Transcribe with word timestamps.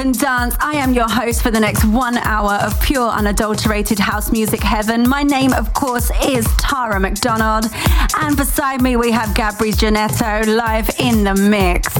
And 0.00 0.16
Dance. 0.16 0.54
I 0.60 0.74
am 0.74 0.92
your 0.92 1.08
host 1.08 1.42
for 1.42 1.50
the 1.50 1.58
next 1.58 1.84
one 1.84 2.18
hour 2.18 2.52
of 2.62 2.80
pure, 2.80 3.08
unadulterated 3.08 3.98
house 3.98 4.30
music 4.30 4.62
heaven. 4.62 5.08
My 5.08 5.24
name, 5.24 5.52
of 5.52 5.74
course, 5.74 6.10
is 6.24 6.46
Tara 6.56 7.00
McDonald. 7.00 7.66
And 8.16 8.36
beside 8.36 8.80
me, 8.80 8.96
we 8.96 9.10
have 9.10 9.30
Gabri 9.30 9.72
Janetto 9.72 10.46
live 10.56 10.88
in 11.00 11.24
the 11.24 11.34
mix. 11.34 11.96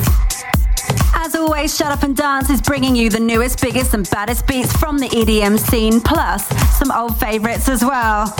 As 1.16 1.34
always, 1.34 1.76
Shut 1.76 1.90
Up 1.90 2.04
and 2.04 2.16
Dance 2.16 2.50
is 2.50 2.62
bringing 2.62 2.94
you 2.94 3.10
the 3.10 3.20
newest, 3.20 3.60
biggest, 3.60 3.94
and 3.94 4.08
baddest 4.10 4.46
beats 4.46 4.72
from 4.76 4.98
the 4.98 5.08
EDM 5.08 5.58
scene, 5.58 6.00
plus 6.00 6.46
some 6.78 6.92
old 6.92 7.18
favorites 7.18 7.68
as 7.68 7.84
well. 7.84 8.32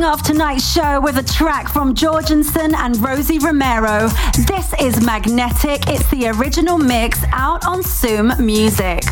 Kicking 0.00 0.12
off 0.12 0.22
tonight's 0.22 0.66
show 0.66 0.98
with 0.98 1.18
a 1.18 1.22
track 1.22 1.68
from 1.68 1.94
Jorgensen 1.94 2.74
and 2.74 2.96
Rosie 3.02 3.38
Romero. 3.38 4.08
This 4.46 4.72
is 4.80 5.04
Magnetic. 5.04 5.82
It's 5.88 6.08
the 6.10 6.28
original 6.28 6.78
mix 6.78 7.22
out 7.34 7.66
on 7.66 7.82
Zoom 7.82 8.32
Music. 8.38 9.02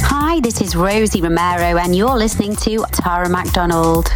Hi, 0.00 0.40
this 0.40 0.60
is 0.60 0.74
Rosie 0.74 1.20
Romero, 1.20 1.78
and 1.78 1.94
you're 1.94 2.16
listening 2.16 2.56
to 2.56 2.84
Tara 2.90 3.28
McDonald. 3.28 4.10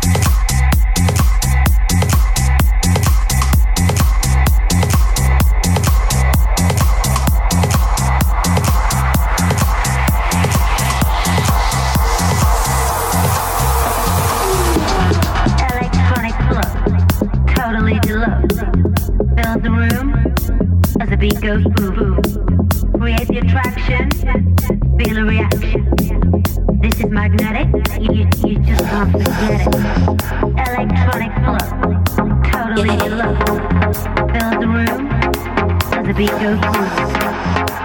Goes 21.47 21.63
boom 21.63 21.95
boom. 21.95 22.23
Create 22.99 23.29
the 23.29 23.39
attraction, 23.39 24.11
feel 24.99 25.17
a 25.17 25.25
reaction. 25.25 26.43
This 26.81 26.99
is 26.99 27.07
magnetic, 27.07 27.69
you, 28.01 28.27
you, 28.45 28.59
just 28.65 28.85
can't 28.87 29.13
forget 29.13 29.61
it. 29.61 29.75
Electronic 30.67 31.33
flow, 31.45 31.63
totally 32.51 32.91
in 33.07 33.19
love. 33.19 33.39
Fill 34.33 34.61
the 34.61 34.67
room 34.67 35.07
as 35.13 36.07
the 36.09 36.15
beat 36.17 36.31
goes 36.31 36.59
boom. 36.59 36.89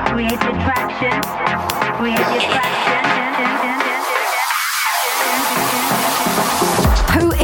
Create 0.10 0.40
the 0.40 0.50
attraction, 0.58 1.22
create 1.98 2.18
the 2.18 2.38
attraction. 2.38 3.71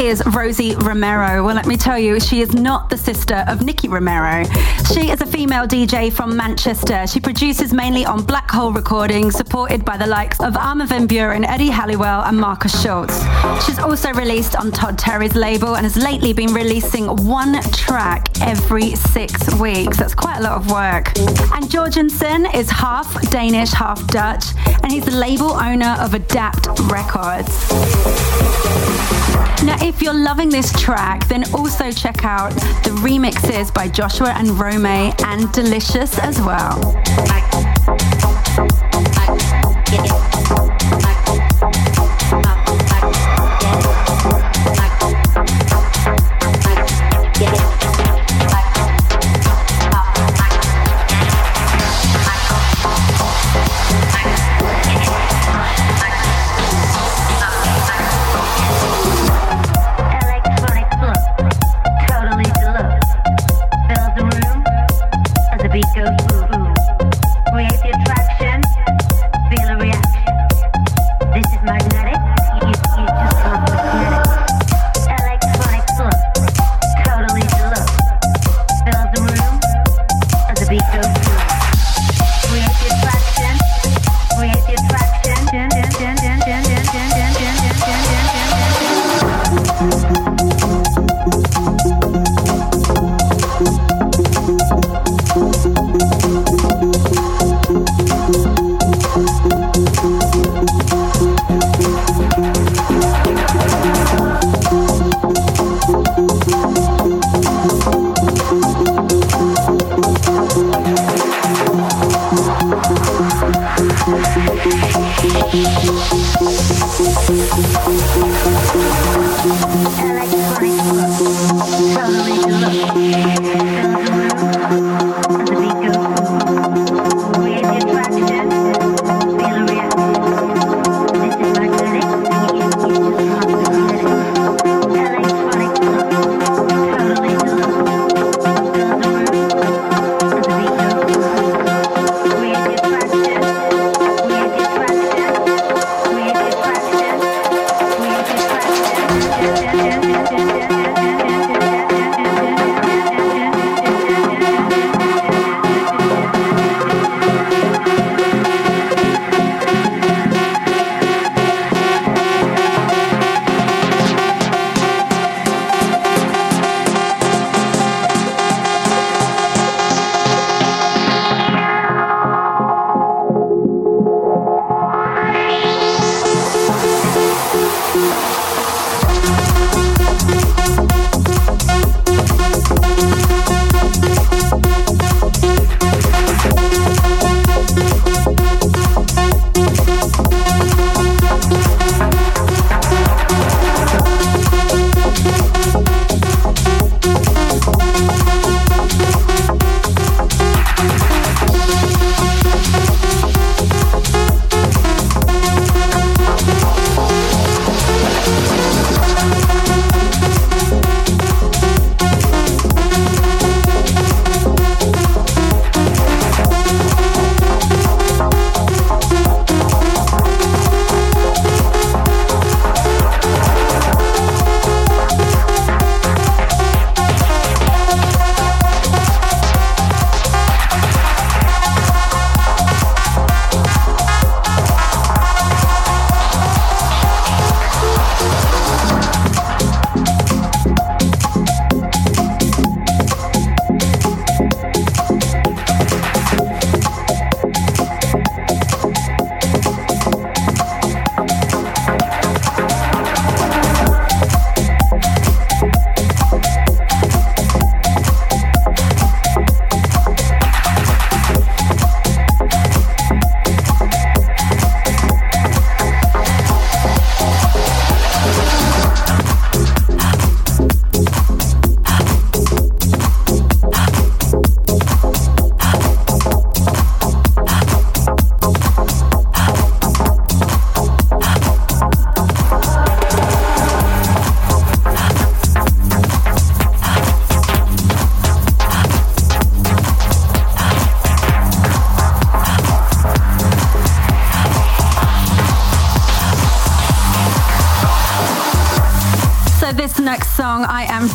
Is 0.07 0.23
Rosie 0.27 0.73
Romero? 0.73 1.43
Well, 1.43 1.53
let 1.53 1.65
me 1.67 1.75
tell 1.75 1.99
you, 1.99 2.17
she 2.21 2.39
is 2.39 2.53
not 2.53 2.89
the 2.89 2.95
sister 2.95 3.43
of 3.45 3.61
Nicky 3.65 3.89
Romero. 3.89 4.45
She 4.93 5.11
is 5.11 5.19
a 5.19 5.25
female 5.25 5.67
DJ 5.67 6.13
from 6.13 6.33
Manchester. 6.33 7.05
She 7.07 7.19
produces 7.19 7.73
mainly 7.73 8.05
on 8.05 8.23
Black 8.23 8.49
Hole 8.49 8.71
Recordings, 8.71 9.35
supported 9.35 9.83
by 9.83 9.97
the 9.97 10.07
likes 10.07 10.39
of 10.39 10.55
Armin 10.55 10.87
van 10.87 11.09
Buuren, 11.09 11.45
Eddie 11.45 11.67
Halliwell, 11.67 12.21
and 12.21 12.39
Markus 12.39 12.81
Schulz. 12.81 13.21
She's 13.65 13.79
also 13.79 14.13
released 14.13 14.55
on 14.55 14.71
Todd 14.71 14.97
Terry's 14.97 15.35
label 15.35 15.75
and 15.75 15.85
has 15.85 15.97
lately 15.97 16.31
been 16.31 16.53
releasing 16.53 17.07
one 17.27 17.61
track 17.73 18.29
every 18.39 18.95
six 18.95 19.53
weeks. 19.55 19.97
That's 19.97 20.15
quite 20.15 20.37
a 20.37 20.43
lot 20.43 20.53
of 20.53 20.71
work. 20.71 21.11
And 21.53 21.69
Jorgensen 21.69 22.45
is 22.55 22.69
half 22.69 23.29
Danish, 23.29 23.73
half 23.73 24.07
Dutch, 24.07 24.45
and 24.83 24.89
he's 24.89 25.03
the 25.03 25.11
label 25.11 25.51
owner 25.51 25.97
of 25.99 26.13
Adapt 26.13 26.79
Records. 26.89 27.67
Now, 29.63 29.75
if 29.83 29.96
you're 30.01 30.13
loving 30.13 30.49
this 30.49 30.71
track, 30.73 31.27
then 31.27 31.43
also 31.53 31.91
check 31.91 32.23
out 32.25 32.51
the 32.83 32.91
remixes 33.01 33.73
by 33.73 33.87
Joshua 33.87 34.33
and 34.33 34.49
Rome 34.59 34.85
and 34.85 35.51
Delicious 35.51 36.19
as 36.19 36.41
well. 36.41 36.81
So, 38.55 40.26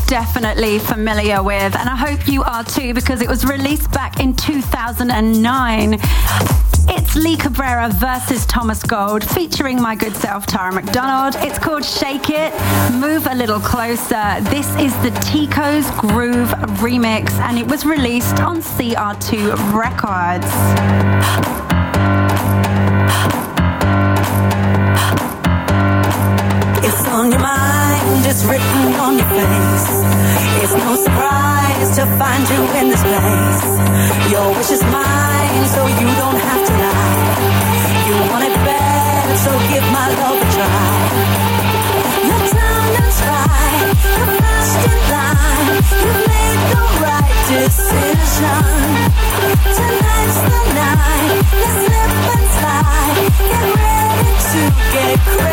definitely 0.07 0.79
familiar 0.79 1.43
with, 1.43 1.75
and 1.77 1.89
I 1.89 1.97
hope 1.97 2.29
you 2.29 2.43
are 2.43 2.63
too 2.65 2.95
because 2.95 3.21
it 3.21 3.29
was 3.29 3.45
released 3.45 3.91
back 3.91 4.21
in 4.21 4.35
2009. 4.35 5.99
It's 6.89 7.15
Lee 7.17 7.37
Cabrera 7.37 7.89
versus 7.89 8.45
Thomas 8.47 8.83
Gold 8.83 9.25
featuring 9.25 9.81
my 9.81 9.95
good 9.95 10.15
self, 10.17 10.47
Tara 10.47 10.73
McDonald. 10.73 11.35
It's 11.39 11.59
called 11.59 11.85
Shake 11.85 12.29
It, 12.29 12.53
Move 12.93 13.27
a 13.27 13.35
Little 13.35 13.61
Closer. 13.61 14.41
This 14.43 14.69
is 14.77 14.95
the 15.03 15.11
Tiko's 15.21 15.91
Groove 16.01 16.49
remix 16.81 17.33
and 17.41 17.59
it 17.59 17.67
was 17.67 17.85
released 17.85 18.41
on 18.41 18.61
CR2 18.63 19.75
Records. 19.75 20.47
It's 26.85 27.09
on 27.09 27.31
your 27.31 27.41
mind, 27.41 28.27
it's 28.27 28.45
written 28.45 28.95
on 29.01 29.17
your 29.19 29.22
face. 29.37 29.89
It's 30.63 30.75
no 30.77 30.95
surprise 30.97 31.89
to 31.97 32.05
find 32.21 32.43
you 32.53 32.63
in 32.81 32.87
this 32.93 33.03
place. 33.03 33.63
Your 34.33 34.47
wish 34.57 34.71
is 34.77 34.83
mine, 34.85 35.65
so 35.75 35.81
you 36.01 36.09
don't 36.23 36.41
have 36.49 36.63
to 36.69 36.75
lie. 36.85 37.73
You 38.09 38.17
want 38.31 38.45
it 38.49 38.57
bad, 38.69 39.27
so 39.45 39.51
give 39.71 39.87
my 39.97 40.07
love 40.21 40.39
a 40.45 40.49
try. 40.57 40.93
Your 42.29 42.43
time 42.57 42.95
is 43.09 43.19
right, 43.31 43.91
you're 44.17 44.33
first 44.41 44.83
in 44.91 44.99
line. 45.13 45.69
You've 46.03 46.23
made 46.33 46.63
the 46.73 46.83
right 47.05 47.37
decision. 47.53 48.65
Tonight's 49.77 50.39
the 50.49 50.61
night, 50.79 51.33
let's 51.61 51.77
slip 51.85 52.13
and 52.35 52.47
slide. 52.57 53.17
Get 53.51 53.67
ready 53.81 54.31
to 54.53 54.63
get 54.93 55.19
crazy. 55.19 55.52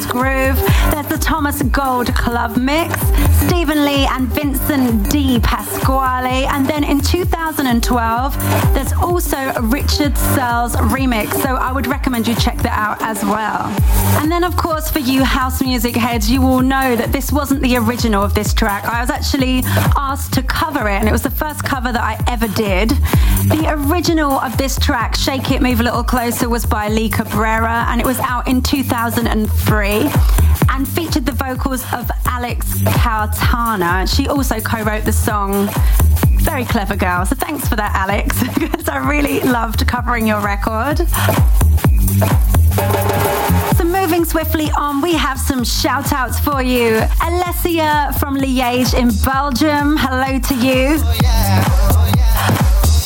Groove. 0.00 0.56
There's 0.90 1.06
the 1.06 1.18
Thomas 1.20 1.60
Gold 1.62 2.14
club 2.14 2.56
mix, 2.56 2.98
Stephen 3.44 3.84
Lee 3.84 4.06
and 4.06 4.26
Vincent 4.26 5.10
D. 5.10 5.38
Pasquale. 5.40 6.46
And 6.46 6.66
then 6.66 6.82
in 6.82 6.98
2012, 7.00 8.36
there's 8.72 8.92
also 8.94 9.52
Richard 9.60 10.16
Searle's 10.16 10.76
remix. 10.76 11.34
So 11.42 11.56
I 11.56 11.72
would 11.72 11.86
recommend 11.86 12.26
you 12.26 12.34
check 12.36 12.56
that 12.62 12.72
out 12.72 13.02
as 13.02 13.22
well. 13.22 13.51
Course 14.82 14.90
for 14.90 14.98
you 14.98 15.22
house 15.22 15.62
music 15.62 15.94
heads, 15.94 16.28
you 16.28 16.40
will 16.40 16.60
know 16.60 16.96
that 16.96 17.12
this 17.12 17.30
wasn't 17.30 17.62
the 17.62 17.76
original 17.76 18.20
of 18.20 18.34
this 18.34 18.52
track. 18.52 18.84
I 18.84 19.00
was 19.00 19.10
actually 19.10 19.62
asked 19.96 20.32
to 20.32 20.42
cover 20.42 20.88
it 20.88 20.94
and 20.94 21.08
it 21.08 21.12
was 21.12 21.22
the 21.22 21.30
first 21.30 21.62
cover 21.62 21.92
that 21.92 22.00
I 22.02 22.18
ever 22.26 22.48
did. 22.48 22.88
The 23.46 23.66
original 23.68 24.32
of 24.32 24.56
this 24.56 24.76
track, 24.76 25.14
Shake 25.14 25.52
It, 25.52 25.62
Move 25.62 25.78
a 25.78 25.84
Little 25.84 26.02
Closer, 26.02 26.48
was 26.48 26.66
by 26.66 26.88
Lee 26.88 27.08
Cabrera 27.08 27.86
and 27.90 28.00
it 28.00 28.06
was 28.06 28.18
out 28.20 28.48
in 28.48 28.60
2003 28.60 30.10
and 30.70 30.88
featured 30.88 31.26
the 31.26 31.32
vocals 31.32 31.84
of 31.92 32.10
Alex 32.26 32.66
Cartana. 32.82 34.12
She 34.12 34.26
also 34.26 34.58
co-wrote 34.58 35.04
the 35.04 35.12
song. 35.12 35.68
Very 36.40 36.64
clever 36.64 36.96
girl. 36.96 37.24
So 37.24 37.36
thanks 37.36 37.68
for 37.68 37.76
that, 37.76 37.94
Alex, 37.94 38.42
because 38.58 38.88
I 38.88 39.08
really 39.08 39.38
loved 39.42 39.86
covering 39.86 40.26
your 40.26 40.40
record. 40.40 41.02
So 43.76 43.84
moving 43.84 44.24
swiftly 44.24 44.70
on, 44.72 45.00
we 45.00 45.14
have 45.14 45.38
some 45.38 45.64
shout 45.64 46.12
outs 46.12 46.38
for 46.38 46.62
you. 46.62 46.98
Alessia 47.20 48.18
from 48.18 48.36
Liège 48.36 48.94
in 48.98 49.08
Belgium, 49.24 49.96
hello 49.98 50.38
to 50.38 50.54
you. 50.54 50.98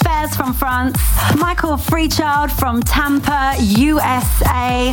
Fairs 0.03 0.35
from 0.37 0.53
France. 0.55 0.99
Michael 1.37 1.77
Freechild 1.77 2.51
from 2.51 2.83
Tampa, 2.83 3.55
USA. 3.61 4.93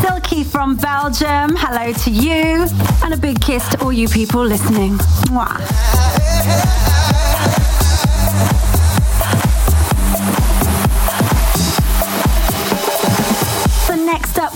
Silk 0.00 0.46
from 0.46 0.76
Belgium. 0.76 1.56
Hello 1.56 1.92
to 1.92 2.10
you. 2.10 2.66
And 3.04 3.14
a 3.14 3.16
big 3.16 3.40
kiss 3.40 3.68
to 3.70 3.82
all 3.82 3.92
you 3.92 4.08
people 4.08 4.44
listening. 4.44 4.98
Mwah. 5.28 6.81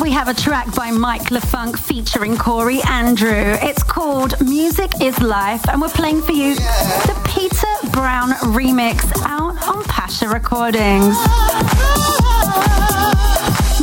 We 0.07 0.13
have 0.13 0.29
a 0.29 0.35
track 0.35 0.73
by 0.73 0.93
Mike 0.93 1.31
LeFunk 1.31 1.77
featuring 1.77 2.37
Corey 2.37 2.81
Andrew. 2.83 3.57
It's 3.61 3.83
called 3.83 4.41
Music 4.41 4.93
is 5.03 5.21
Life 5.21 5.69
and 5.69 5.81
we're 5.81 5.89
playing 5.89 6.23
for 6.23 6.31
you 6.31 6.55
the 6.55 7.21
Peter 7.25 7.91
Brown 7.91 8.31
remix 8.55 9.05
out 9.23 9.61
on 9.67 9.83
Pacha 9.83 10.29
Recordings. 10.29 11.17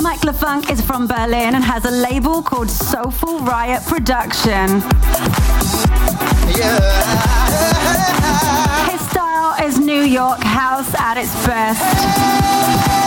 Mike 0.01 0.21
LeFunk 0.21 0.71
is 0.71 0.79
from 0.79 1.07
Berlin 1.07 1.55
and 1.55 1.63
has 1.65 1.83
a 1.83 1.91
label 1.91 2.41
called 2.41 2.69
Soulful 2.69 3.39
Riot 3.39 3.83
Production. 3.85 4.79
His 8.89 9.01
style 9.09 9.61
is 9.61 9.77
New 9.77 10.03
York 10.03 10.41
house 10.41 10.95
at 10.97 11.17
its 11.17 11.35
best. 11.45 13.02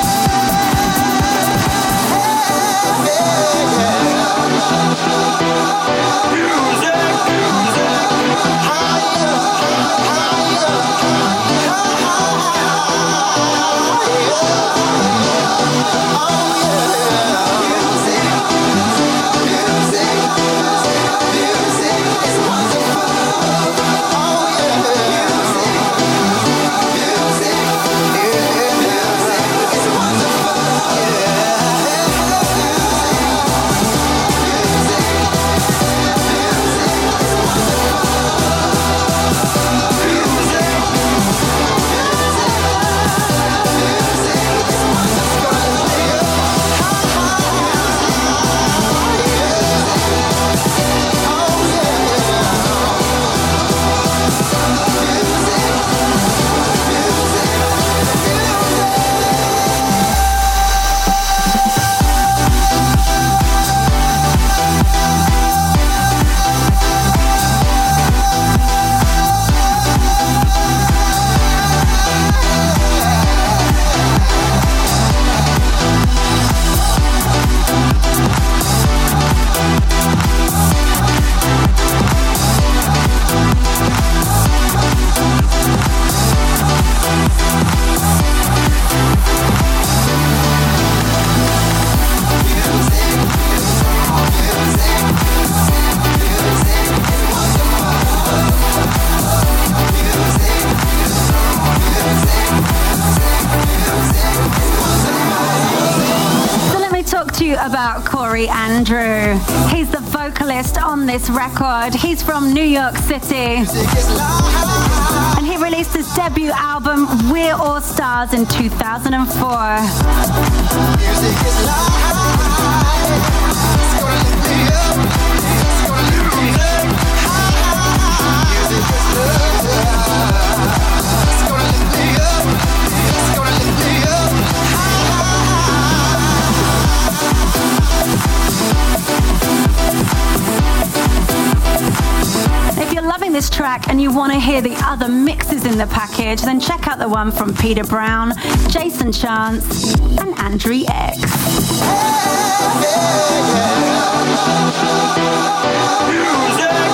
This 143.36 143.50
track 143.50 143.88
and 143.88 144.00
you 144.00 144.10
want 144.10 144.32
to 144.32 144.40
hear 144.40 144.62
the 144.62 144.74
other 144.86 145.10
mixes 145.10 145.66
in 145.66 145.76
the 145.76 145.86
package, 145.88 146.40
then 146.40 146.58
check 146.58 146.88
out 146.88 146.98
the 146.98 147.06
one 147.06 147.30
from 147.30 147.54
Peter 147.54 147.84
Brown, 147.84 148.32
Jason 148.70 149.12
Chance, 149.12 149.94
and 150.18 150.38
Andrew 150.38 150.84
X. 150.88 151.20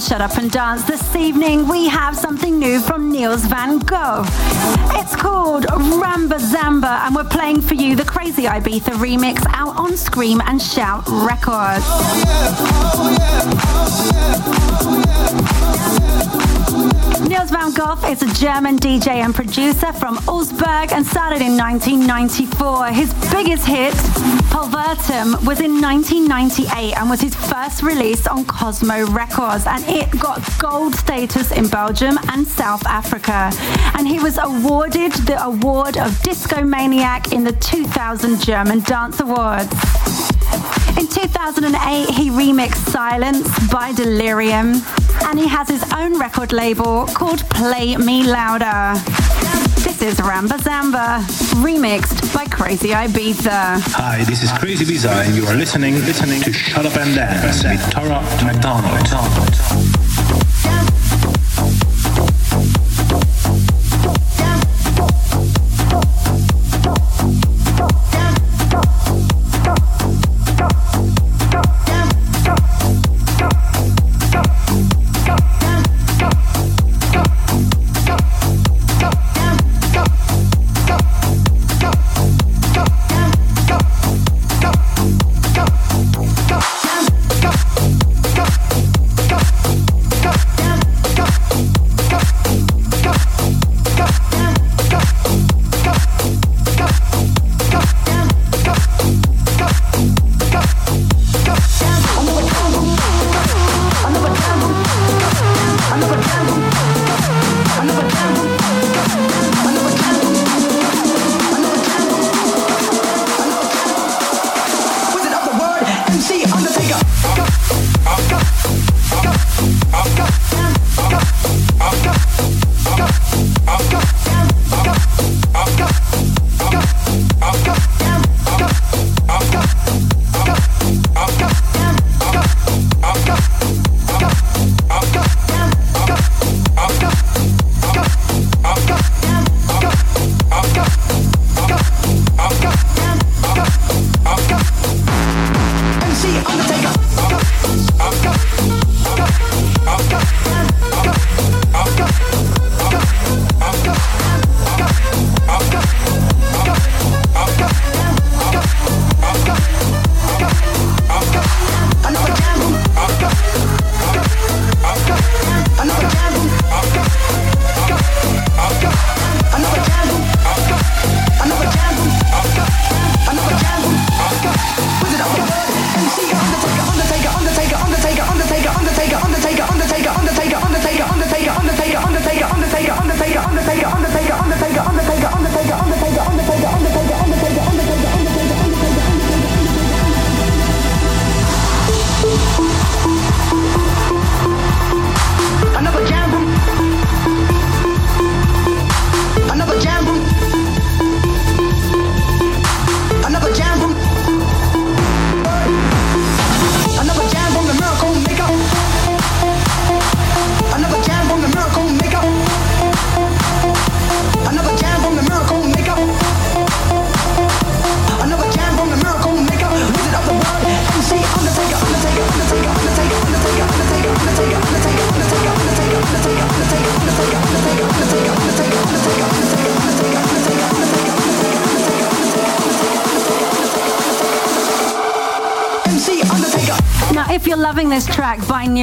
Shut 0.00 0.20
Up 0.22 0.36
and 0.38 0.50
Dance. 0.50 0.84
This 0.84 1.14
evening 1.14 1.68
we 1.68 1.86
have 1.88 2.16
something 2.16 2.58
new 2.58 2.80
from 2.80 3.12
Niels 3.12 3.44
van 3.44 3.78
Gogh. 3.80 4.24
It's 4.94 5.14
called 5.14 5.64
Ramba 5.64 6.38
Zamba 6.38 7.04
and 7.04 7.14
we're 7.14 7.24
playing 7.24 7.60
for 7.60 7.74
you 7.74 7.94
the 7.94 8.04
Crazy 8.04 8.44
Ibiza 8.44 8.94
remix 8.96 9.44
out 9.48 9.76
on 9.76 9.96
Scream 9.96 10.40
and 10.46 10.60
Shout 10.60 11.04
Records. 11.06 11.84
Oh 11.86 12.24
yeah, 12.24 12.54
oh 12.94 13.10
yeah, 13.18 13.42
oh 14.82 14.98
yeah, 15.06 15.28
oh, 15.62 16.04
oh, 16.06 16.09
Niels 17.28 17.50
van 17.50 17.72
Gogh 17.72 17.98
is 18.06 18.22
a 18.22 18.34
German 18.34 18.78
DJ 18.78 19.08
and 19.08 19.34
producer 19.34 19.92
from 19.92 20.16
Augsburg 20.26 20.92
and 20.92 21.06
started 21.06 21.42
in 21.42 21.56
1994. 21.56 22.86
His 22.86 23.12
biggest 23.30 23.66
hit, 23.66 23.92
Pulverturm, 24.50 25.44
was 25.46 25.60
in 25.60 25.80
1998 25.80 26.96
and 26.96 27.10
was 27.10 27.20
his 27.20 27.34
first 27.34 27.82
release 27.82 28.26
on 28.26 28.44
Cosmo 28.44 29.06
Records 29.10 29.66
and 29.66 29.84
it 29.86 30.10
got 30.18 30.40
gold 30.58 30.94
status 30.94 31.52
in 31.52 31.68
Belgium 31.68 32.18
and 32.28 32.46
South 32.46 32.86
Africa. 32.86 33.50
And 33.96 34.08
he 34.08 34.18
was 34.18 34.38
awarded 34.38 35.12
the 35.12 35.42
award 35.44 35.98
of 35.98 36.20
Disco 36.22 36.62
Maniac 36.62 37.32
in 37.32 37.44
the 37.44 37.52
2000 37.52 38.40
German 38.40 38.80
Dance 38.80 39.20
Awards. 39.20 39.72
In 40.98 41.06
2008, 41.06 42.10
he 42.10 42.30
remixed 42.30 42.90
Silence 42.90 43.48
by 43.70 43.92
Delerium, 43.92 44.82
and 45.26 45.38
he 45.38 45.46
has 45.46 45.68
his 45.68 45.84
own 45.92 46.18
record 46.18 46.52
label 46.52 47.06
called 47.06 47.48
Play 47.50 47.96
Me 47.96 48.24
Louder. 48.24 48.98
This 49.80 50.02
is 50.02 50.16
Ramba 50.20 50.58
Zamba, 50.58 51.22
remixed 51.62 52.34
by 52.34 52.46
Crazy 52.46 52.88
Ibiza. 52.88 53.80
Hi, 53.94 54.24
this 54.24 54.42
is 54.42 54.52
Crazy 54.52 54.84
Ibiza, 54.84 55.26
and 55.26 55.34
you 55.34 55.44
are 55.46 55.54
listening, 55.54 55.94
listening 56.06 56.42
to 56.42 56.52
Shut 56.52 56.86
Up 56.86 56.96
and 56.96 57.14
Dance 57.14 57.64
with 57.64 57.90
Tara 57.90 58.20
McDonald. 58.44 60.09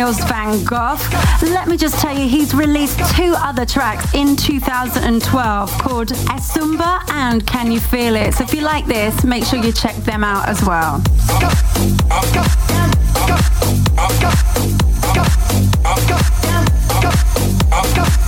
Van 0.06 0.64
Gogh. 0.64 1.00
Let 1.42 1.68
me 1.68 1.76
just 1.76 2.00
tell 2.00 2.16
you, 2.16 2.28
he's 2.28 2.54
released 2.54 3.00
two 3.16 3.34
other 3.36 3.66
tracks 3.66 4.14
in 4.14 4.36
2012 4.36 5.72
called 5.80 6.10
Esumba 6.10 7.02
and 7.14 7.46
Can 7.48 7.72
You 7.72 7.80
Feel 7.80 8.16
It? 8.16 8.36
So 8.36 8.44
if 8.44 8.54
you 8.54 8.62
like 8.62 8.86
this, 8.86 9.24
make 9.24 9.44
sure 9.44 9.58
you 9.60 9.72
check 9.72 9.96
them 9.96 10.24
out 10.24 10.48
as 10.48 10.64
well. 10.64 11.02
I'll. 17.80 18.27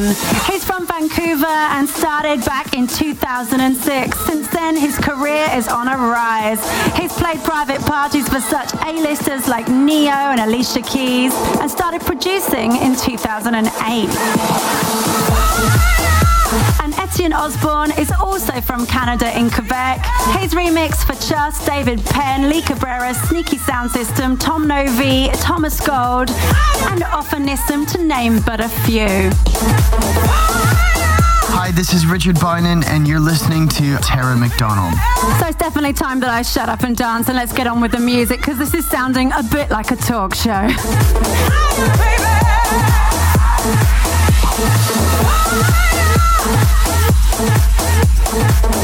He's 0.00 0.64
from 0.64 0.86
Vancouver 0.86 1.44
and 1.44 1.86
started 1.86 2.42
back 2.46 2.72
in 2.72 2.86
2006. 2.86 4.18
Since 4.20 4.48
then, 4.48 4.74
his 4.74 4.96
career 4.96 5.46
is 5.52 5.68
on 5.68 5.86
a 5.86 5.96
rise. 5.96 6.64
He's 6.96 7.12
played 7.12 7.44
private 7.44 7.82
parties 7.82 8.26
for 8.26 8.40
such 8.40 8.72
A-listers 8.86 9.48
like 9.48 9.68
Ne-Yo 9.68 10.10
and 10.10 10.40
Alicia 10.40 10.80
Keys 10.80 11.34
and 11.60 11.70
started 11.70 12.00
producing 12.00 12.76
in 12.76 12.96
2008. 12.96 15.31
And 17.22 17.32
Etienne 17.32 17.50
Ozborne 17.50 17.98
is 18.00 18.10
also 18.10 18.60
from 18.60 18.84
Canada 18.84 19.38
in 19.38 19.48
Quebec. 19.48 20.04
His 20.40 20.54
remix 20.54 21.04
for 21.04 21.14
Just, 21.24 21.64
David 21.64 22.04
Penn, 22.06 22.50
Lee 22.50 22.62
Cabrera, 22.62 23.14
Sneaky 23.14 23.58
Sound 23.58 23.92
System, 23.92 24.36
Tom 24.36 24.66
Novy, 24.66 25.28
Thomas 25.34 25.78
Gold, 25.78 26.30
and 26.90 27.02
Offernissim 27.02 27.88
to 27.92 28.02
name 28.02 28.40
but 28.44 28.58
a 28.60 28.68
few. 28.68 29.30
Hi, 31.54 31.70
this 31.70 31.92
is 31.92 32.06
Richard 32.06 32.34
Bynon, 32.36 32.84
and 32.86 33.06
you're 33.06 33.20
listening 33.20 33.68
to 33.68 33.98
Tara 33.98 34.34
McDonald. 34.34 34.94
So 35.38 35.46
it's 35.46 35.56
definitely 35.56 35.92
time 35.92 36.18
that 36.20 36.30
I 36.30 36.42
shut 36.42 36.68
up 36.68 36.82
and 36.82 36.96
dance 36.96 37.28
and 37.28 37.36
let's 37.36 37.52
get 37.52 37.68
on 37.68 37.80
with 37.80 37.92
the 37.92 38.00
music 38.00 38.40
because 38.40 38.58
this 38.58 38.74
is 38.74 38.84
sounding 38.90 39.30
a 39.30 39.44
bit 39.44 39.70
like 39.70 39.92
a 39.92 39.96
talk 39.96 40.34
show. 40.34 40.66
Okay, 46.44 46.81
Thank 47.44 48.76
you. 48.76 48.81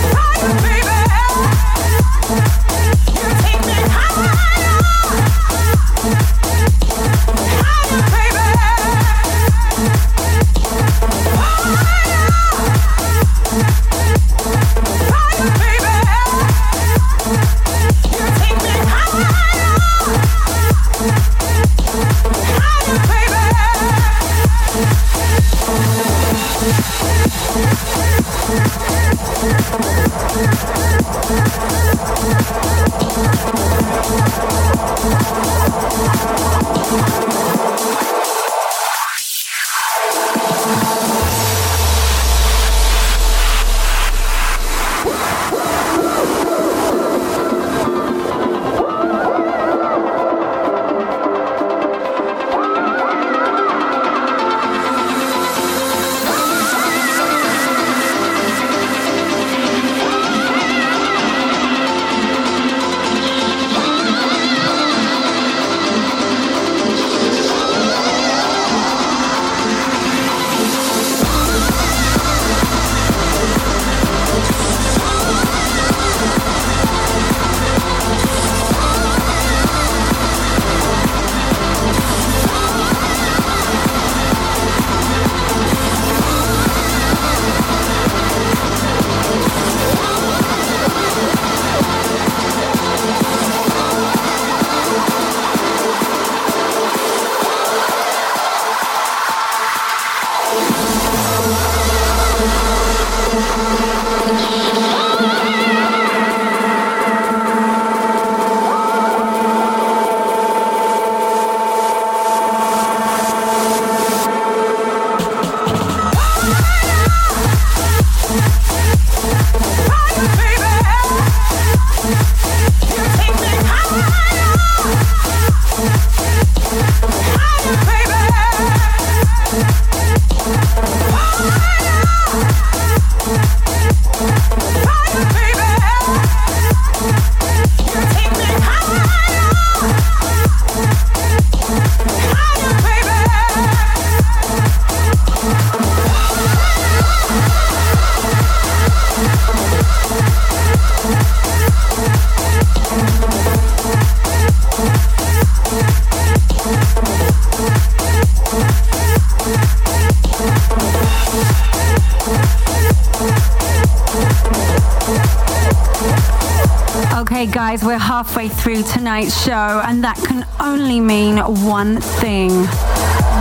Through 168.59 168.83
tonight's 168.83 169.43
show, 169.45 169.83
and 169.87 170.05
that 170.05 170.17
can 170.27 170.47
only 170.61 171.01
mean 171.01 171.39
one 171.65 172.01
thing 172.01 172.49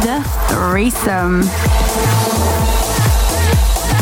the 0.04 0.24
threesome. 0.48 1.44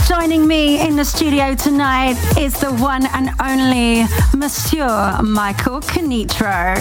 Joining 0.08 0.48
me 0.48 0.86
in 0.86 0.96
the 0.96 1.06
studio 1.06 1.56
tonight 1.56 2.16
is 2.38 2.54
the 2.60 2.72
one 2.74 3.08
and 3.08 3.30
only 3.42 4.06
Monsieur 4.38 5.20
Michael 5.24 5.82
Canitrot. 5.82 6.78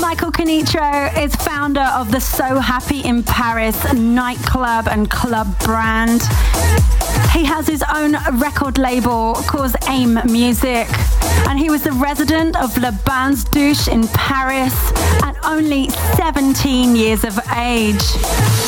Michael 0.00 0.32
Canitrot 0.32 1.22
is 1.22 1.34
founder 1.36 1.88
of 1.94 2.10
the 2.10 2.20
So 2.20 2.60
Happy 2.60 3.00
in 3.00 3.22
Paris 3.24 3.92
nightclub 3.92 4.88
and 4.88 5.10
club 5.10 5.48
brand. 5.64 6.22
He 7.32 7.44
has 7.44 7.66
his 7.66 7.84
own 7.94 8.16
record 8.40 8.78
label 8.78 9.34
called 9.46 9.74
AIM 9.88 10.20
Music, 10.24 10.88
and 11.48 11.58
he 11.58 11.70
was 11.70 11.82
the 11.82 11.92
resident 11.92 12.56
of 12.56 12.76
Le 12.78 12.92
Bains 13.04 13.44
Douche 13.44 13.88
in 13.88 14.08
Paris 14.08 14.74
at 15.22 15.36
only 15.44 15.88
17 16.16 16.96
years 16.96 17.24
of 17.24 17.38
age. 17.56 18.67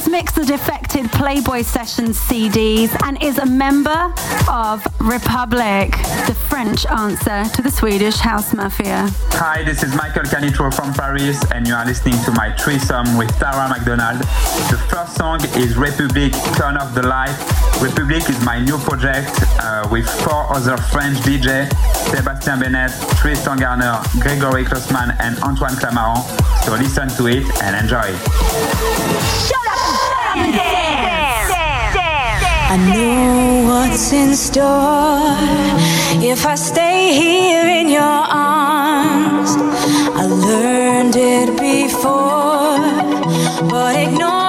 He's 0.00 0.08
mixed 0.08 0.36
the 0.36 0.46
defected 0.46 1.12
Playboy 1.12 1.60
Sessions 1.60 2.18
CDs 2.18 2.88
and 3.04 3.22
is 3.22 3.36
a 3.36 3.44
member 3.44 4.14
of 4.48 4.82
Republic, 4.98 5.90
the 6.26 6.34
French 6.48 6.86
answer 6.86 7.44
to 7.54 7.60
the 7.60 7.70
Swedish 7.70 8.16
House 8.16 8.54
Mafia. 8.54 9.10
Hi, 9.32 9.62
this 9.62 9.82
is 9.82 9.94
Michael 9.94 10.22
Canitrot 10.22 10.72
from 10.72 10.94
Paris, 10.94 11.44
and 11.52 11.68
you 11.68 11.74
are 11.74 11.84
listening 11.84 12.16
to 12.24 12.32
my 12.32 12.50
threesome 12.56 13.18
with 13.18 13.28
Tara 13.38 13.68
McDonald. 13.68 14.20
The 14.72 14.80
first 14.88 15.16
song 15.16 15.44
is 15.60 15.76
Republic 15.76 16.32
Turn 16.56 16.78
Off 16.78 16.94
the 16.94 17.02
Light. 17.02 17.36
Republic 17.82 18.24
is 18.30 18.42
my 18.42 18.58
new 18.58 18.78
project 18.78 19.36
uh, 19.60 19.86
with 19.92 20.08
four 20.24 20.48
other 20.48 20.78
French 20.78 21.18
DJ 21.18 21.68
Sébastien 22.08 22.58
Benett, 22.58 22.90
Tristan 23.20 23.58
Garner, 23.58 24.00
Gregori 24.24 24.64
Klosman, 24.64 25.14
and 25.20 25.38
Antoine 25.42 25.76
Clamaran. 25.76 26.24
So 26.64 26.74
listen 26.76 27.08
to 27.16 27.26
it 27.26 27.44
and 27.62 27.74
enjoy. 27.82 28.10
Shut 29.46 29.66
up 29.66 30.36
and 30.36 30.52
dance. 30.52 31.50
dance. 31.50 31.94
dance. 31.94 32.44
I 32.70 32.76
know 32.94 33.64
what's 33.68 34.12
in 34.12 34.34
store 34.34 35.36
if 36.22 36.46
I 36.46 36.54
stay 36.54 37.14
here 37.14 37.66
in 37.66 37.88
your 37.88 38.02
arms. 38.02 39.50
I 40.14 40.26
learned 40.26 41.16
it 41.16 41.48
before, 41.58 42.78
but 43.68 43.96
ignored 43.96 44.39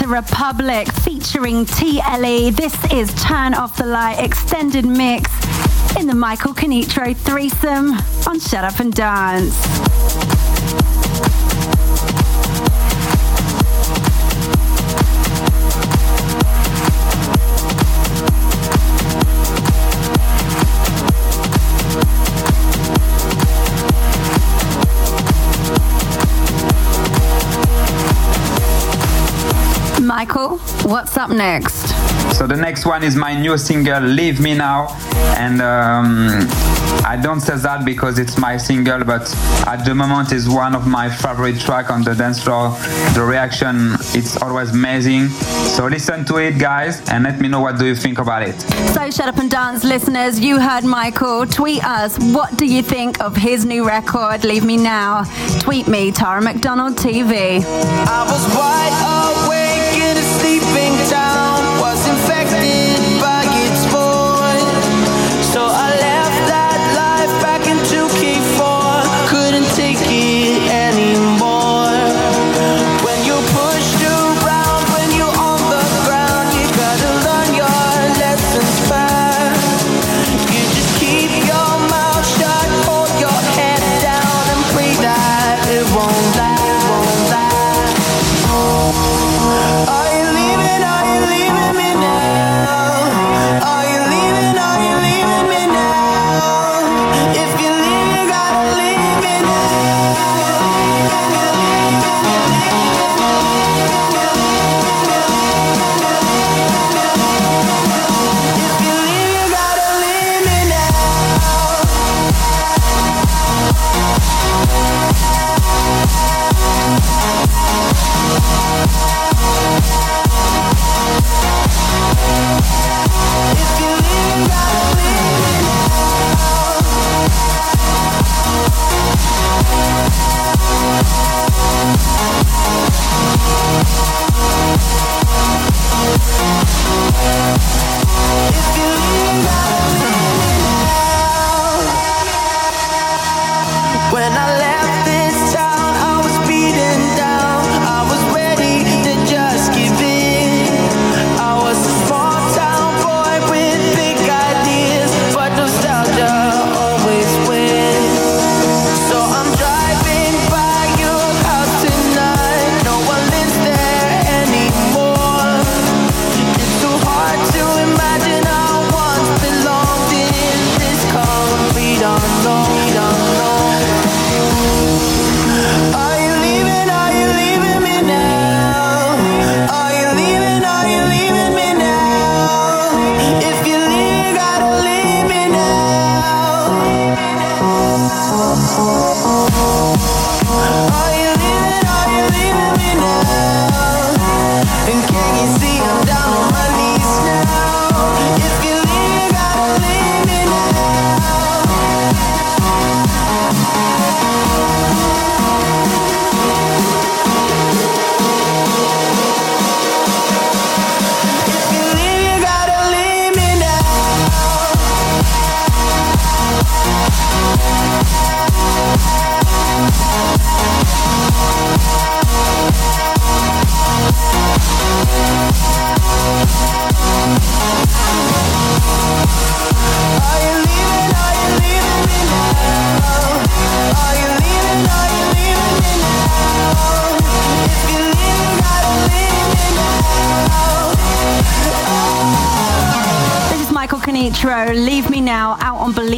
to 0.00 0.06
Republic 0.06 0.90
featuring 1.02 1.66
TLE. 1.66 2.50
This 2.52 2.74
is 2.90 3.12
Turn 3.22 3.52
Off 3.52 3.76
the 3.76 3.84
Light 3.84 4.18
extended 4.24 4.86
mix 4.86 5.30
in 5.96 6.06
the 6.06 6.14
Michael 6.14 6.54
Canitrot 6.54 7.16
threesome 7.16 7.92
on 8.26 8.40
Shut 8.40 8.64
Up 8.64 8.80
and 8.80 8.94
Dance. 8.94 10.39
Michael, 30.20 30.58
what's 30.82 31.16
up 31.16 31.30
next? 31.30 31.94
So 32.36 32.46
the 32.46 32.54
next 32.54 32.84
one 32.84 33.02
is 33.02 33.16
my 33.16 33.32
new 33.34 33.56
single, 33.56 34.02
Leave 34.02 34.38
Me 34.38 34.52
Now. 34.52 34.88
And 35.38 35.62
um, 35.62 36.28
I 37.06 37.18
don't 37.22 37.40
say 37.40 37.56
that 37.56 37.86
because 37.86 38.18
it's 38.18 38.36
my 38.36 38.58
single, 38.58 39.02
but 39.02 39.34
at 39.66 39.86
the 39.86 39.94
moment 39.94 40.32
is 40.32 40.46
one 40.46 40.74
of 40.74 40.86
my 40.86 41.08
favorite 41.08 41.58
track 41.58 41.90
on 41.90 42.02
the 42.02 42.14
dance 42.14 42.42
floor. 42.42 42.68
The 43.14 43.24
reaction, 43.26 43.94
it's 44.12 44.36
always 44.42 44.72
amazing. 44.72 45.28
So 45.74 45.86
listen 45.86 46.26
to 46.26 46.36
it, 46.36 46.58
guys, 46.58 47.00
and 47.08 47.24
let 47.24 47.40
me 47.40 47.48
know 47.48 47.60
what 47.60 47.78
do 47.78 47.86
you 47.86 47.94
think 47.94 48.18
about 48.18 48.42
it. 48.42 48.60
So, 48.92 49.10
Shut 49.10 49.28
Up 49.28 49.38
and 49.38 49.50
Dance 49.50 49.84
listeners, 49.84 50.38
you 50.38 50.60
heard 50.60 50.84
Michael. 50.84 51.46
Tweet 51.46 51.82
us. 51.82 52.18
What 52.18 52.58
do 52.58 52.66
you 52.66 52.82
think 52.82 53.22
of 53.22 53.36
his 53.36 53.64
new 53.64 53.86
record, 53.86 54.44
Leave 54.44 54.66
Me 54.66 54.76
Now? 54.76 55.24
Tweet 55.60 55.88
me, 55.88 56.12
Tara 56.12 56.42
McDonald 56.42 56.96
TV. 56.96 57.64
down. 61.10 61.49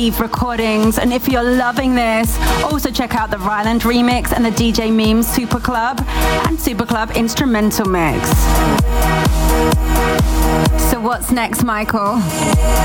Believe 0.02 0.18
Recordings. 0.18 0.98
And 0.98 1.12
if 1.12 1.28
you're 1.28 1.44
loving 1.44 1.94
this, 1.94 2.36
also 2.64 2.90
check 2.90 3.14
out 3.14 3.30
the 3.30 3.38
Ryland 3.38 3.82
remix 3.82 4.32
and 4.32 4.44
the 4.44 4.50
DJ 4.50 4.92
Memes 4.92 5.28
Super 5.28 5.60
Club 5.60 6.02
and 6.48 6.58
Super 6.58 6.84
Club 6.84 7.12
instrumental 7.12 7.86
mix. 7.86 8.28
So 10.90 11.00
what's 11.00 11.30
next, 11.30 11.62
Michael? 11.62 12.16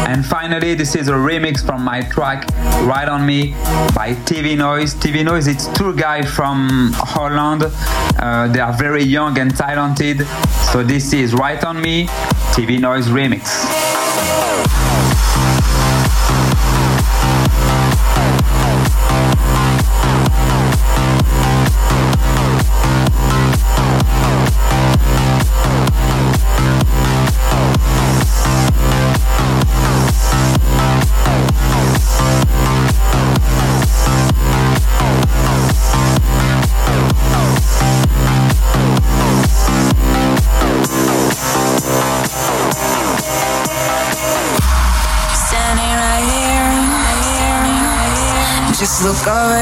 And 0.07 0.23
finally, 0.23 0.75
this 0.75 0.95
is 0.95 1.07
a 1.07 1.13
remix 1.13 1.65
from 1.65 1.83
my 1.83 2.01
track 2.01 2.47
Right 2.85 3.09
on 3.09 3.25
Me 3.25 3.53
by 3.95 4.13
TV 4.25 4.55
Noise. 4.55 4.93
TV 4.93 5.25
Noise, 5.25 5.47
it's 5.47 5.65
two 5.75 5.95
guys 5.95 6.31
from 6.31 6.91
Holland. 6.93 7.63
Uh, 7.63 8.47
they 8.49 8.59
are 8.59 8.73
very 8.73 9.01
young 9.01 9.39
and 9.39 9.57
talented. 9.57 10.27
So 10.71 10.83
this 10.83 11.13
is 11.13 11.33
Right 11.33 11.63
on 11.63 11.81
Me, 11.81 12.05
TV 12.53 12.79
Noise 12.79 13.07
remix. 13.07 13.86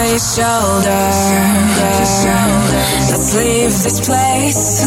Your 0.04 0.20
shoulder. 0.20 1.06
Let's 3.12 3.36
leave 3.36 3.72
this 3.84 4.00
place. 4.06 4.84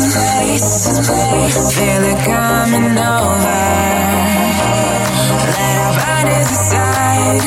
Feel 1.74 2.04
it 2.04 2.18
coming 2.24 2.98
over. 2.98 3.58
Let 5.54 5.76
our 5.78 5.92
bodies 5.98 6.48
decide 6.48 7.42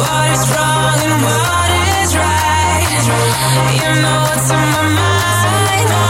what 0.00 0.26
is 0.34 0.44
wrong 0.52 0.98
and 1.06 1.16
what 1.26 1.70
is 2.00 2.10
right. 2.16 2.90
You 3.80 3.90
know 4.02 4.20
what's 4.26 4.50
on 4.50 4.66
my 4.74 4.82
mind. 4.82 5.16
mind, 5.66 6.06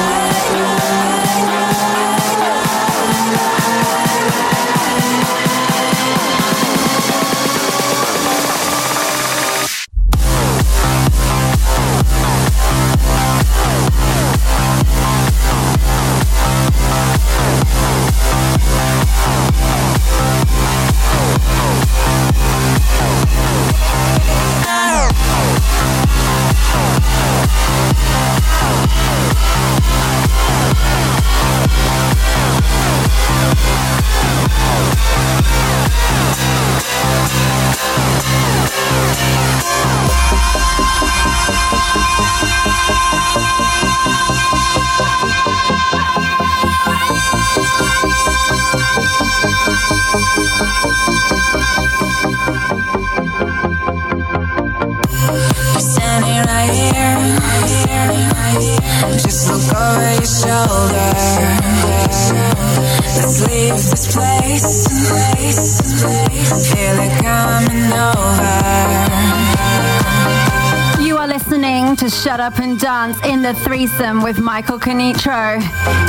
Shut 72.12 72.40
Up 72.40 72.60
and 72.60 72.78
Dance 72.78 73.18
in 73.26 73.42
the 73.42 73.54
threesome 73.54 74.22
with 74.22 74.38
Michael 74.38 74.78
Canitrot. 74.78 75.62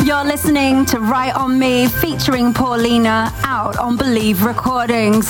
You're 0.05 0.25
listening 0.25 0.85
to 0.87 0.99
Right 0.99 1.35
on 1.35 1.59
Me 1.59 1.87
featuring 1.87 2.53
Paulina 2.53 3.33
out 3.45 3.79
on 3.79 3.97
Believe 3.97 4.43
Recordings. 4.43 5.29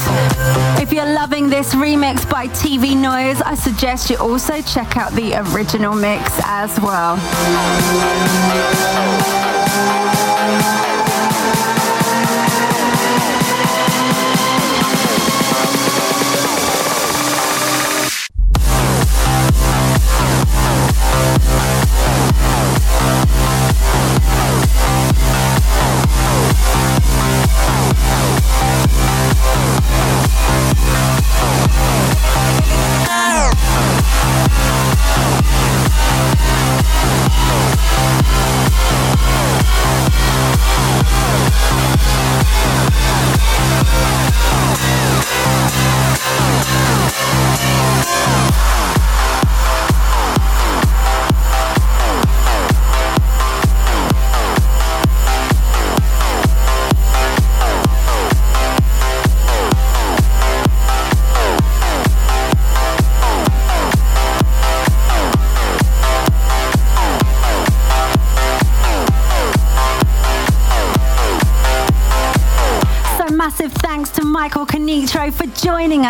If 0.81 0.93
you're 0.93 1.13
loving 1.15 1.51
this 1.51 1.75
remix 1.75 2.29
by 2.29 2.49
TV 2.49 2.97
Noise, 2.97 3.43
I 3.43 3.55
suggest 3.55 4.09
you 4.09 4.17
also 4.17 4.63
check 4.63 4.97
out 4.97 5.13
the 5.13 5.35
original 5.53 5.95
mix 5.95 6.41
as 6.45 6.81
well. 6.81 7.19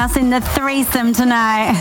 Us 0.03 0.17
in 0.17 0.31
the 0.31 0.41
threesome 0.41 1.13
tonight. 1.13 1.81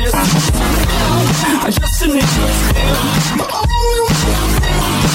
list. 0.00 0.16
I 1.62 1.70
just 1.70 2.06
need 2.06 2.24
one. 3.38 4.13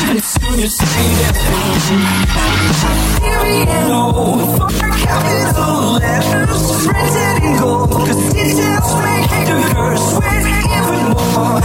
And 0.02 0.24
soon 0.24 0.60
you 0.60 0.68
say 0.68 1.10
capital 5.10 6.00
letters 6.00 6.64
printed 6.88 7.44
in 7.44 7.60
gold. 7.60 7.90
Details 8.32 8.92
make 9.04 9.30
the 9.30 9.58
even 10.76 11.04
more. 11.12 11.60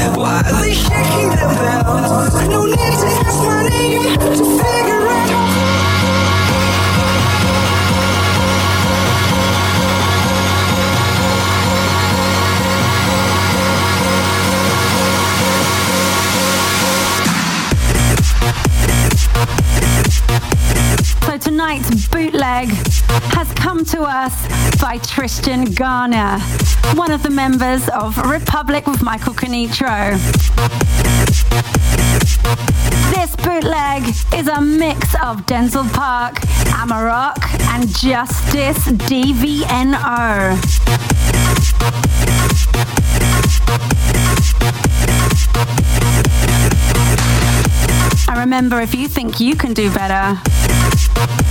Shaking 0.75 1.31
their 1.31 1.53
bells? 1.61 2.35
No 2.49 2.61
need 2.67 2.77
to 2.77 3.09
ask 3.25 3.39
my 3.45 3.69
name 3.69 4.19
to 4.19 4.45
figure 4.59 5.09
out. 5.09 5.44
Tonight's 21.55 22.09
bootleg 22.09 22.67
has 23.31 23.49
come 23.53 23.85
to 23.85 24.03
us 24.03 24.35
by 24.83 24.99
Tristan 24.99 25.67
Garner, 25.67 26.41
one 26.95 27.13
of 27.13 27.23
the 27.23 27.31
members 27.31 27.89
of 27.91 28.19
Republic 28.19 28.89
with 28.89 29.03
Michael 29.03 29.35
Canitrot. 29.35 30.19
This 33.15 33.37
bootleg 33.37 34.03
is 34.35 34.49
a 34.49 34.61
mix 34.61 35.15
of 35.23 35.47
Denzal 35.47 35.89
Park, 35.93 36.41
Amarok, 36.75 37.39
and 37.69 37.89
Justice 37.89 38.89
DVNO. 39.07 40.59
And 48.29 48.39
remember, 48.39 48.81
if 48.81 48.95
you 48.95 49.09
think 49.09 49.41
you 49.41 49.55
can 49.55 49.75
do 49.75 49.93
better, 49.93 50.41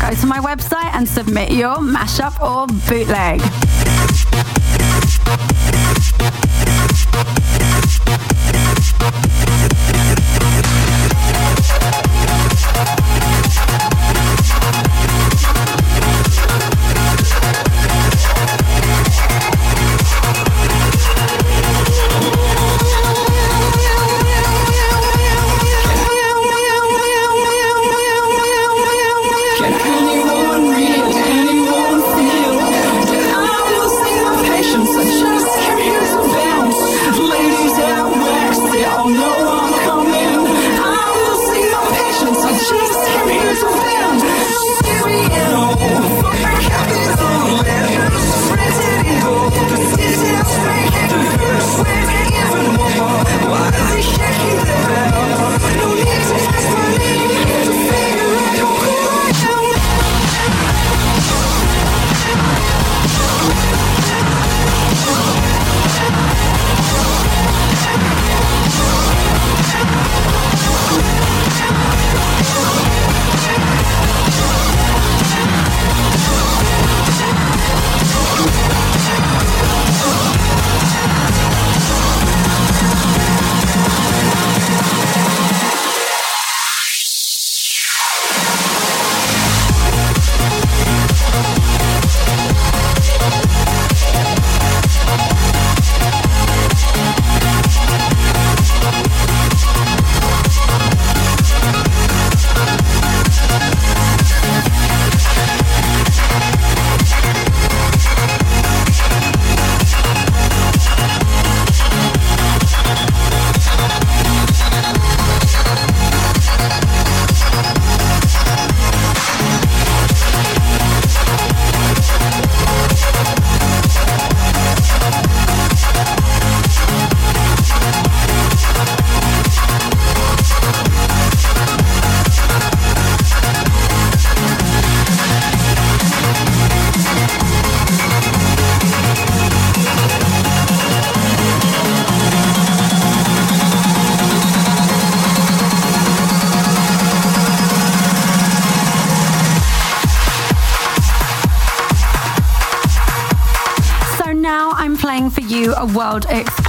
go 0.02 0.14
to 0.14 0.26
my 0.26 0.40
website 0.40 0.92
and 0.94 1.08
submit 1.08 1.52
your 1.52 1.76
mashup 1.78 2.40
or 2.40 2.68
bootleg. 2.90 3.42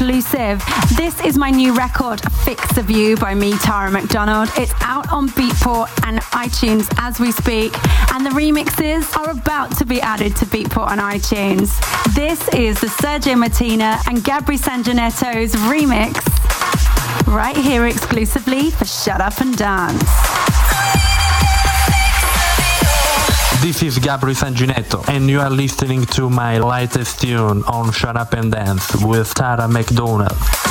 Exclusive. 0.05 0.63
This 0.99 1.19
is 1.25 1.39
my 1.39 1.51
new 1.51 1.75
record, 1.75 2.21
Fix 2.45 2.77
of 2.77 2.91
You 2.91 3.17
by 3.17 3.35
me, 3.35 3.57
Tara 3.57 3.91
McDonald. 3.91 4.51
It's 4.59 4.75
out 4.83 5.11
on 5.11 5.31
Beatport 5.31 5.89
and 6.07 6.21
iTunes 6.33 6.93
as 6.99 7.19
we 7.19 7.33
speak, 7.33 7.73
and 8.13 8.25
the 8.25 8.31
remixes 8.31 9.17
are 9.17 9.31
about 9.31 9.75
to 9.79 9.87
be 9.87 10.03
added 10.03 10.37
to 10.37 10.45
Beatport 10.45 10.91
and 10.91 11.01
iTunes. 11.01 11.73
This 12.15 12.47
is 12.49 12.79
the 12.83 12.89
Sergio 12.89 13.39
Martina 13.39 13.99
and 14.07 14.19
Gabri 14.19 14.59
Sanginetto's 14.59 15.55
remix, 15.73 16.21
right 17.27 17.57
here 17.57 17.87
exclusively 17.87 18.71
for 18.73 18.85
Shut 18.85 19.23
Up 19.23 19.41
and 19.41 19.57
Dance. 19.57 20.43
This 23.65 23.83
is 23.83 23.99
Gabri 23.99 24.35
Sanginetto, 24.35 25.09
and 25.09 25.31
you 25.31 25.41
are 25.41 25.49
listening 25.49 26.05
to 26.17 26.29
my 26.29 26.59
latest 26.59 27.23
tune 27.23 27.65
on 27.65 27.93
Shut 27.93 28.15
Up 28.15 28.35
and 28.35 28.53
Dance 28.53 28.95
with 29.03 29.33
Tara 29.33 29.67
McDonald. 29.67 30.64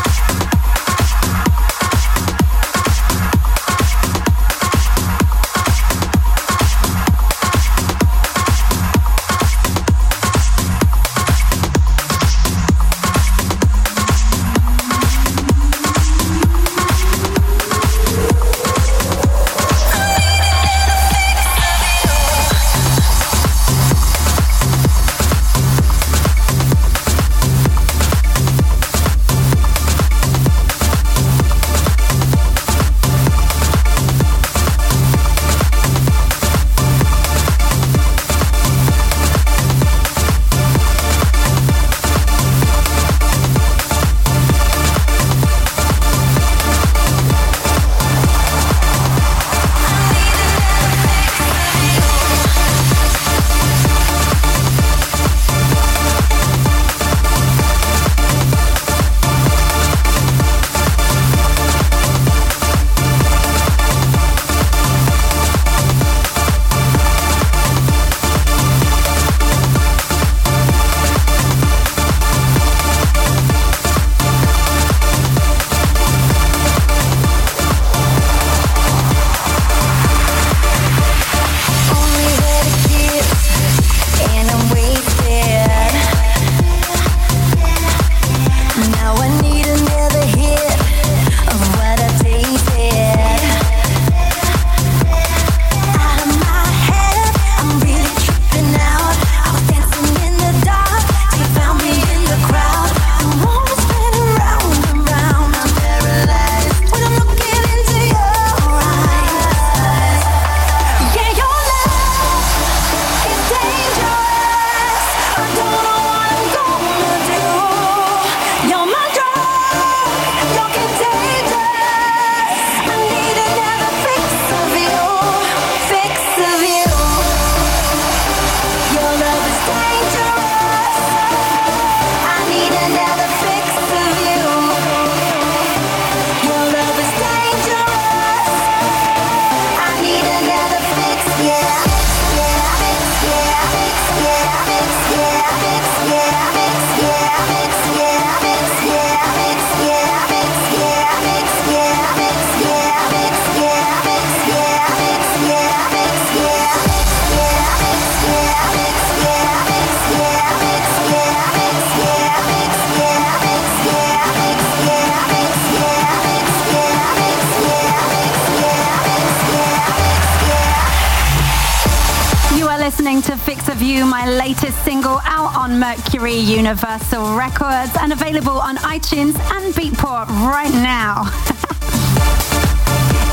You, 173.94 174.08
my 174.08 174.28
latest 174.28 174.84
single 174.84 175.20
out 175.24 175.56
on 175.56 175.78
Mercury 175.78 176.34
Universal 176.36 177.38
Records 177.38 177.92
and 178.00 178.12
available 178.12 178.60
on 178.60 178.78
iTunes 178.78 179.38
and 179.54 179.72
Beatport 179.76 180.28
right 180.30 180.74
now. 180.74 181.26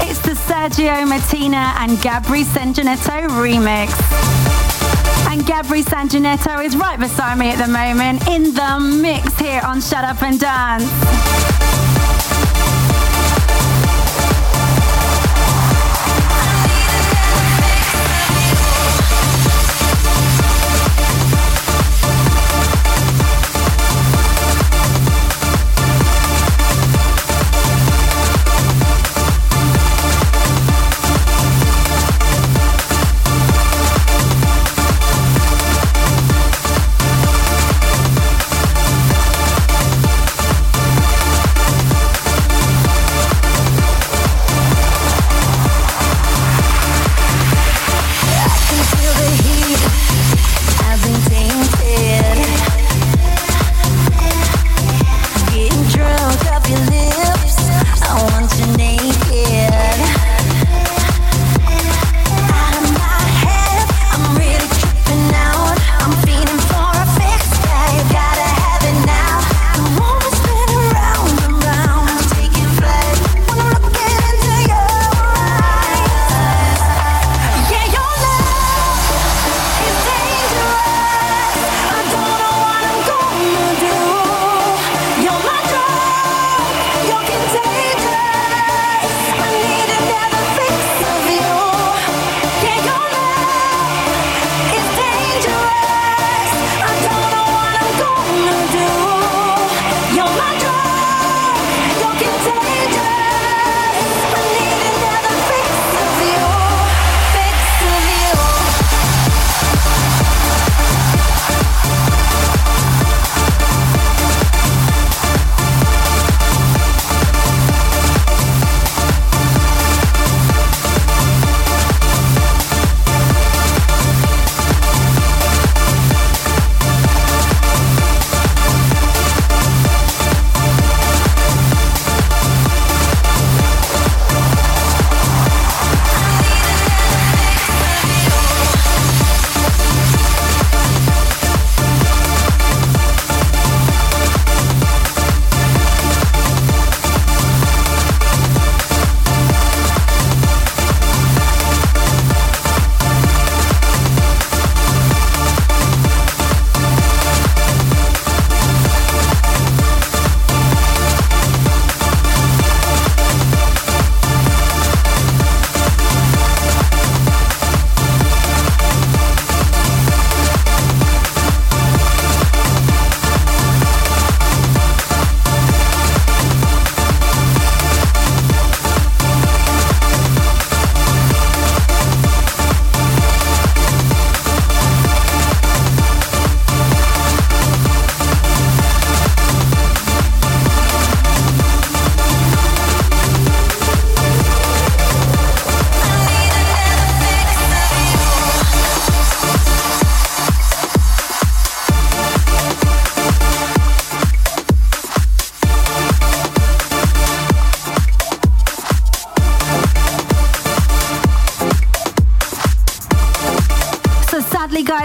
it's 0.06 0.18
the 0.18 0.32
Sergio 0.32 1.08
Martina 1.08 1.72
and 1.78 1.92
Gabri 2.04 2.44
Sanginetto 2.44 3.28
remix. 3.40 3.88
And 5.30 5.40
Gabri 5.46 5.82
Sanginetto 5.82 6.62
is 6.62 6.76
right 6.76 6.98
beside 6.98 7.38
me 7.38 7.48
at 7.48 7.56
the 7.56 7.72
moment 7.72 8.28
in 8.28 8.52
the 8.52 8.98
mix 9.00 9.38
here 9.38 9.62
on 9.64 9.80
Shut 9.80 10.04
Up 10.04 10.22
and 10.22 10.38
Dance. 10.38 11.79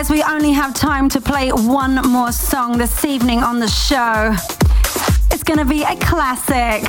Guys, 0.06 0.12
we 0.12 0.24
only 0.24 0.51
have 0.51 0.76
time 0.76 1.10
to 1.10 1.22
play 1.22 1.49
one 1.49 1.95
more 1.95 2.32
song 2.32 2.78
this 2.78 3.06
evening 3.06 3.39
on 3.39 3.60
the 3.60 3.68
show. 3.68 4.36
It's 5.32 5.41
going 5.43 5.58
to 5.58 5.66
be 5.66 5.82
a 5.82 5.95
classic. 5.95 6.88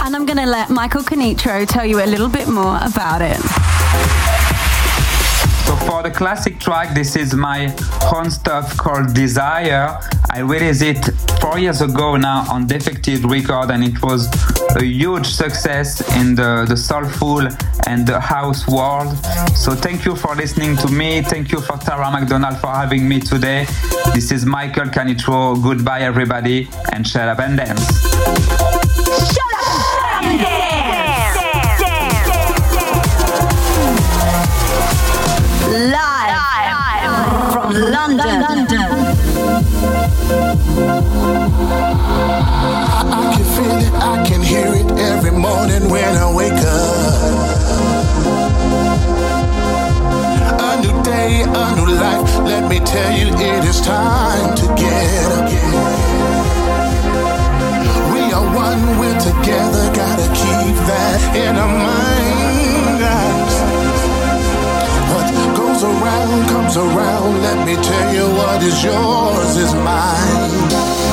And 0.00 0.14
I'm 0.14 0.26
going 0.26 0.38
to 0.38 0.46
let 0.46 0.70
Michael 0.70 1.02
Canitrot 1.02 1.68
tell 1.68 1.84
you 1.84 2.04
a 2.04 2.06
little 2.06 2.28
bit 2.28 2.46
more 2.46 2.78
about 2.82 3.20
it. 3.20 3.75
For 5.86 6.02
the 6.02 6.10
classic 6.10 6.58
track, 6.58 6.94
this 6.94 7.14
is 7.16 7.34
my 7.34 7.74
own 8.12 8.30
stuff 8.30 8.76
called 8.76 9.14
Desire. 9.14 9.98
I 10.30 10.40
released 10.40 10.82
it 10.82 11.04
four 11.40 11.58
years 11.58 11.80
ago 11.80 12.16
now 12.16 12.44
on 12.50 12.66
Defected 12.66 13.24
Record, 13.24 13.70
and 13.70 13.84
it 13.84 14.02
was 14.02 14.28
a 14.76 14.84
huge 14.84 15.26
success 15.26 16.00
in 16.18 16.34
the, 16.34 16.66
the 16.68 16.76
soulful 16.76 17.46
and 17.86 18.06
the 18.06 18.18
house 18.18 18.66
world. 18.66 19.16
So 19.56 19.74
thank 19.74 20.04
you 20.04 20.16
for 20.16 20.34
listening 20.34 20.76
to 20.78 20.88
me. 20.88 21.22
Thank 21.22 21.52
you 21.52 21.60
for 21.60 21.76
Tara 21.78 22.10
McDonald 22.10 22.58
for 22.58 22.72
having 22.72 23.08
me 23.08 23.20
today. 23.20 23.66
This 24.12 24.32
is 24.32 24.44
Michael 24.44 24.86
Canitrot. 24.86 25.62
Goodbye, 25.62 26.00
everybody, 26.00 26.68
and 26.92 27.06
shut 27.06 27.28
up 27.28 27.38
and 27.38 27.56
dance. 27.56 27.86
Live, 30.26 30.40
from 30.40 30.65
London. 37.76 38.42
I 43.12 43.32
can 43.34 43.44
feel 43.54 43.78
it, 43.86 43.92
I 43.92 44.24
can 44.26 44.42
hear 44.42 44.74
it 44.74 44.90
every 44.98 45.30
morning 45.30 45.90
when 45.90 46.16
I 46.16 46.32
wake 46.34 46.52
up. 46.52 47.36
A 50.58 50.80
new 50.80 51.02
day, 51.02 51.42
a 51.42 51.76
new 51.76 51.86
life. 52.00 52.38
Let 52.48 52.68
me 52.70 52.80
tell 52.80 53.12
you, 53.12 53.28
it 53.28 53.64
is 53.64 53.80
time 53.82 54.54
to 54.56 54.66
get 54.74 55.32
up. 55.32 55.50
We 58.12 58.32
are 58.32 58.46
one, 58.56 58.98
we're 58.98 59.20
together, 59.20 59.92
gotta 59.94 60.28
keep 60.32 60.76
that 60.88 61.36
in 61.36 61.56
our 61.56 61.68
mind. 61.68 62.35
Goes 65.76 65.84
around 65.84 66.48
comes 66.48 66.76
around, 66.78 67.42
let 67.42 67.66
me 67.66 67.74
tell 67.74 68.14
you 68.14 68.34
what 68.34 68.62
is 68.62 68.82
yours 68.82 69.56
is 69.56 69.74
mine. 69.74 71.05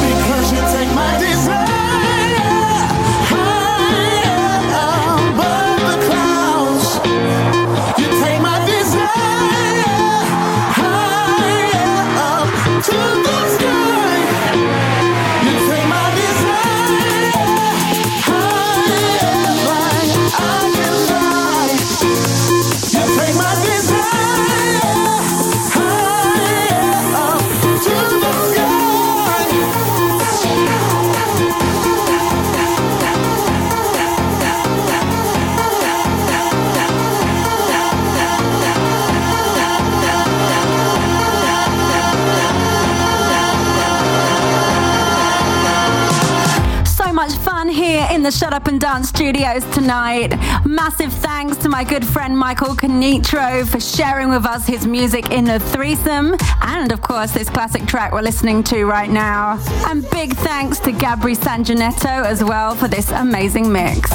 Up 48.63 48.69
and 48.69 48.79
Dance 48.79 49.09
studios 49.09 49.65
tonight. 49.71 50.37
Massive 50.65 51.11
thanks 51.11 51.57
to 51.57 51.67
my 51.67 51.83
good 51.83 52.05
friend 52.05 52.37
Michael 52.37 52.73
Canitrot 52.75 53.67
for 53.67 53.81
sharing 53.81 54.29
with 54.29 54.45
us 54.45 54.65
his 54.65 54.87
music 54.87 55.31
in 55.31 55.43
the 55.43 55.59
threesome, 55.59 56.37
and 56.61 56.93
of 56.93 57.01
course, 57.01 57.33
this 57.33 57.49
classic 57.49 57.85
track 57.85 58.13
we're 58.13 58.21
listening 58.21 58.63
to 58.63 58.85
right 58.85 59.09
now. 59.09 59.59
And 59.87 60.09
big 60.11 60.33
thanks 60.35 60.79
to 60.79 60.93
Gabri 60.93 61.35
Sanginetto 61.35 62.23
as 62.23 62.41
well 62.41 62.73
for 62.73 62.87
this 62.87 63.11
amazing 63.11 63.69
mix. 63.69 64.09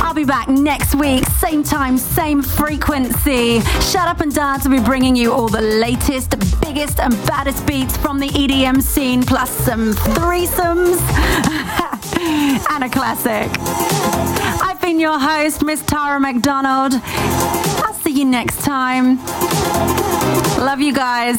I'll 0.00 0.14
be 0.14 0.24
back 0.24 0.48
next 0.48 0.94
week, 0.94 1.26
same 1.26 1.62
time, 1.62 1.98
same 1.98 2.40
frequency. 2.40 3.60
Shut 3.82 4.08
Up 4.08 4.20
and 4.20 4.34
Dance 4.34 4.64
will 4.64 4.78
be 4.78 4.82
bringing 4.82 5.14
you 5.14 5.30
all 5.30 5.48
the 5.48 5.60
latest, 5.60 6.30
biggest, 6.62 7.00
and 7.00 7.12
baddest 7.26 7.66
beats 7.66 7.98
from 7.98 8.18
the 8.18 8.28
EDM 8.28 8.80
scene, 8.80 9.22
plus 9.22 9.50
some 9.50 9.92
threesomes 9.92 10.96
and 12.70 12.84
a 12.84 12.88
classic. 12.88 13.50
I've 14.62 14.80
been 14.80 14.98
your 14.98 15.18
host, 15.18 15.64
Miss 15.64 15.82
Tara 15.82 16.18
McDonald. 16.18 16.94
I'll 17.84 17.94
see 17.94 18.10
you 18.10 18.24
next 18.24 18.62
time. 18.62 19.18
Love 20.58 20.80
you 20.80 20.92
guys. 20.92 21.38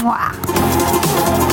Mwah. 0.00 1.45